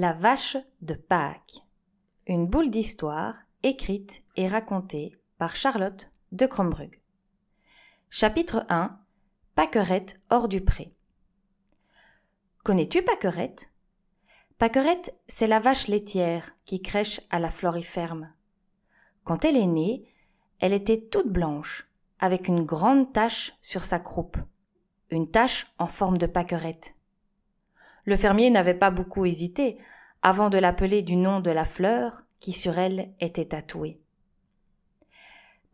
[0.00, 1.64] La vache de Pâques.
[2.28, 7.00] Une boule d'histoire écrite et racontée par Charlotte de Crombrug.
[8.08, 8.96] Chapitre 1
[9.56, 10.94] Paquerette hors du pré.
[12.62, 13.72] Connais-tu Paquerette
[14.56, 18.32] Paquerette, c'est la vache laitière qui crèche à la floriferme.
[19.24, 20.06] Quand elle est née,
[20.60, 21.90] elle était toute blanche,
[22.20, 24.36] avec une grande tache sur sa croupe,
[25.10, 26.94] une tache en forme de paquerette.
[28.08, 29.76] Le fermier n'avait pas beaucoup hésité
[30.22, 34.00] avant de l'appeler du nom de la fleur qui sur elle était tatouée.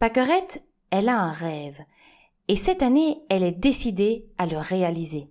[0.01, 1.79] Paquerette, elle a un rêve,
[2.49, 5.31] et cette année elle est décidée à le réaliser.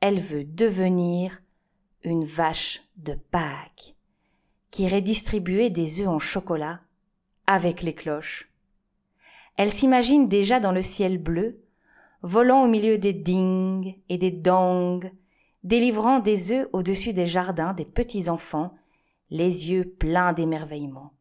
[0.00, 1.42] Elle veut devenir
[2.02, 3.94] une vache de Pâques,
[4.70, 6.80] qui irait distribuer des œufs en chocolat
[7.46, 8.50] avec les cloches.
[9.58, 11.62] Elle s'imagine déjà dans le ciel bleu,
[12.22, 15.12] volant au milieu des ding et des dong,
[15.66, 18.72] délivrant des œufs au-dessus des jardins des petits enfants,
[19.30, 21.12] les yeux pleins d'émerveillement.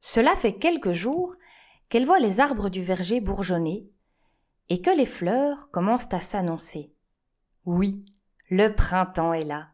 [0.00, 1.36] Cela fait quelques jours
[1.88, 3.88] qu'elle voit les arbres du verger bourgeonner
[4.68, 6.92] et que les fleurs commencent à s'annoncer.
[7.64, 8.04] Oui,
[8.50, 9.68] le printemps est là.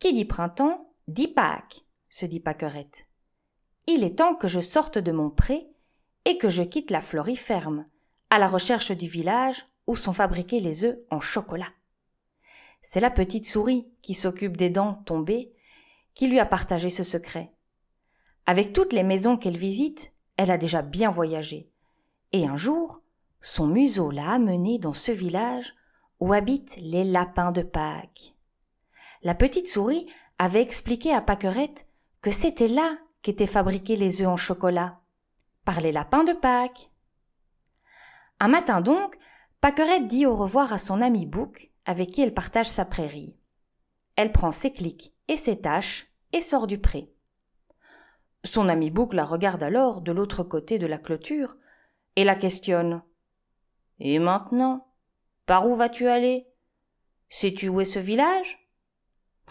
[0.00, 3.06] Qui dit printemps dit Pâques, se dit Paquerette.
[3.86, 5.68] Il est temps que je sorte de mon pré
[6.24, 7.86] et que je quitte la floriferme,
[8.30, 11.70] à la recherche du village où sont fabriqués les œufs en chocolat.
[12.82, 15.52] C'est la petite souris qui s'occupe des dents tombées
[16.14, 17.52] qui lui a partagé ce secret.
[18.46, 21.70] Avec toutes les maisons qu'elle visite, elle a déjà bien voyagé.
[22.32, 23.02] Et un jour,
[23.40, 25.74] son museau l'a amenée dans ce village
[26.18, 28.34] où habitent les lapins de Pâques.
[29.22, 30.06] La petite souris
[30.38, 31.86] avait expliqué à Paquerette
[32.22, 35.00] que c'était là qu'étaient fabriqués les œufs en chocolat,
[35.64, 36.90] par les lapins de Pâques.
[38.38, 39.16] Un matin donc,
[39.60, 43.36] Paquerette dit au revoir à son ami Bouc avec qui elle partage sa prairie.
[44.16, 47.12] Elle prend ses clics et ses tâches et sort du pré.
[48.44, 51.56] Son ami Bouc la regarde alors de l'autre côté de la clôture
[52.16, 53.02] et la questionne.
[53.98, 54.88] Et maintenant,
[55.46, 56.46] par où vas-tu aller?
[57.28, 58.68] Sais-tu où est ce village?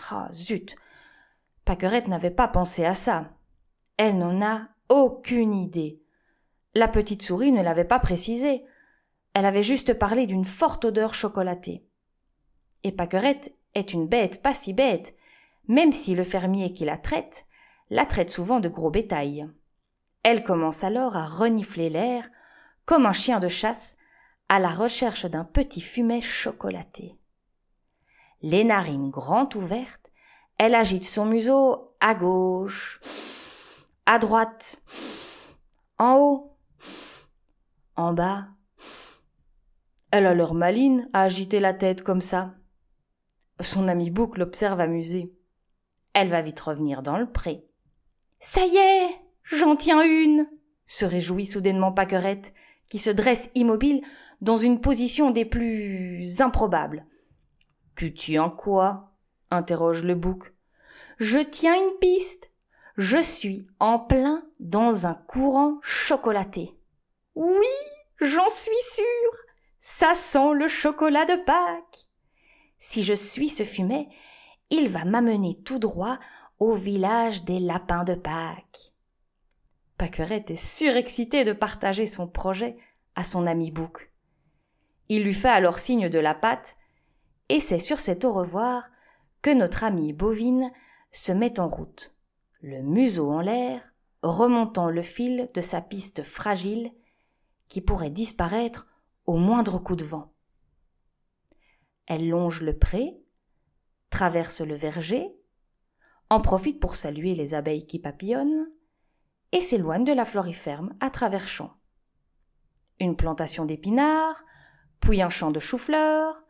[0.10, 0.76] Ah, zut
[1.66, 3.32] Paquerette n'avait pas pensé à ça.
[3.98, 6.02] Elle n'en a aucune idée.
[6.74, 8.64] La petite souris ne l'avait pas précisé.
[9.34, 11.86] Elle avait juste parlé d'une forte odeur chocolatée.
[12.84, 15.16] Et Paquerette est une bête pas si bête,
[15.68, 17.46] même si le fermier qui la traite
[17.90, 19.50] la traite souvent de gros bétail.
[20.24, 22.30] Elle commence alors à renifler l'air,
[22.86, 23.98] comme un chien de chasse,
[24.48, 27.16] à la recherche d'un petit fumet chocolaté.
[28.42, 30.12] Les narines grand ouvertes,
[30.58, 33.00] elle agite son museau à gauche,
[34.06, 34.82] à droite,
[35.98, 36.58] en haut,
[37.96, 38.48] en bas.
[40.12, 42.56] Elle a l'air maline à agiter la tête comme ça.
[43.60, 45.34] Son ami Bouc l'observe amusé.
[46.14, 47.66] Elle va vite revenir dans le pré.
[48.40, 49.10] Ça y est,
[49.44, 50.48] j'en tiens une,
[50.86, 52.54] se réjouit soudainement Paquerette,
[52.90, 54.02] qui se dresse immobile
[54.42, 57.06] dans une position des plus improbables.
[57.96, 59.12] Tu tiens quoi?
[59.52, 60.54] interroge le bouc.
[61.18, 62.50] Je tiens une piste.
[62.98, 66.78] Je suis en plein dans un courant chocolaté.
[67.36, 67.66] Oui,
[68.22, 69.34] j'en suis sûre.
[69.82, 72.09] Ça sent le chocolat de Pâques.
[72.80, 74.10] Si je suis ce fumet,
[74.70, 76.20] il va m'amener tout droit
[76.60, 78.94] au village des lapins de Pâques.
[79.98, 82.78] Paquerette est surexcité de partager son projet
[83.16, 84.12] à son ami Bouc.
[85.10, 86.78] Il lui fait alors signe de la patte,
[87.50, 88.90] et c'est sur cet au revoir
[89.42, 90.72] que notre amie bovine
[91.12, 92.16] se met en route,
[92.62, 93.82] le museau en l'air,
[94.22, 96.92] remontant le fil de sa piste fragile
[97.68, 98.88] qui pourrait disparaître
[99.26, 100.34] au moindre coup de vent.
[102.10, 103.24] Elle longe le pré,
[104.10, 105.32] traverse le verger,
[106.32, 108.68] en profite pour saluer les abeilles qui papillonnent,
[109.52, 111.78] et s'éloigne de la floriferme à travers champs.
[113.00, 114.44] Une plantation d'épinards,
[115.00, 116.44] puis un champ de chou-fleurs,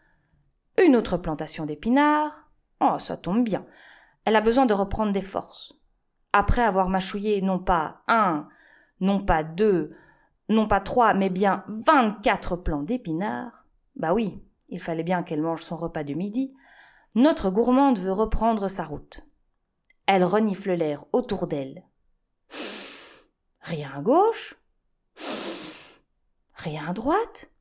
[0.83, 2.49] une autre plantation d'épinards.
[2.79, 3.65] Oh, ça tombe bien.
[4.23, 5.73] Elle a besoin de reprendre des forces.
[6.31, 8.47] Après avoir mâchouillé non pas un,
[9.01, 9.93] non pas deux,
[10.47, 13.65] non pas trois, mais bien vingt-quatre plants d'épinards,
[13.97, 16.55] bah oui, il fallait bien qu'elle mange son repas du midi,
[17.15, 19.21] notre gourmande veut reprendre sa route.
[20.05, 21.83] Elle renifle l'air autour d'elle.
[23.61, 24.55] Rien à gauche
[26.55, 27.51] Rien à droite